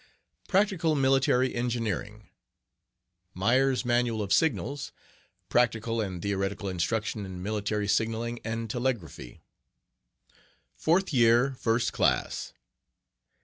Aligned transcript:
Practical 0.47 0.95
Military........Myers' 0.95 3.85
Manual 3.85 4.23
of 4.23 4.33
Signals. 4.33 4.87
Engineering 4.87 5.45
Practical 5.49 6.01
and 6.01 6.19
Theoretical 6.23 6.69
Instruction 6.69 7.23
in 7.23 7.43
Military 7.43 7.87
Signaling 7.87 8.39
and 8.43 8.67
Telegraphy. 8.67 9.41
Fourth 10.75 11.13
Year 11.13 11.53
First 11.53 11.93
Class. 11.93 12.51